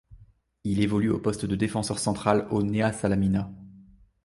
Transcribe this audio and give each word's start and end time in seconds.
Il 0.63 0.79
évolue 0.79 1.11
au 1.11 1.19
poste 1.19 1.45
de 1.45 1.55
défenseur 1.55 1.99
central 1.99 2.47
au 2.49 2.63
Nea 2.63 2.91
Salamina. 2.91 3.51